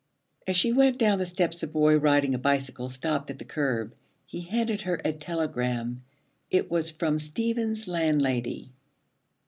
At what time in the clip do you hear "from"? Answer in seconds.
6.89-7.19